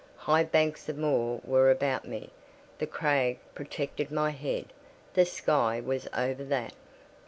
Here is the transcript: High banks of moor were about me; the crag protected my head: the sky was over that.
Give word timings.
High 0.17 0.45
banks 0.45 0.89
of 0.89 0.97
moor 0.97 1.41
were 1.43 1.69
about 1.69 2.07
me; 2.07 2.31
the 2.79 2.87
crag 2.87 3.37
protected 3.53 4.09
my 4.11 4.31
head: 4.31 4.73
the 5.13 5.25
sky 5.25 5.79
was 5.79 6.07
over 6.17 6.43
that. 6.43 6.73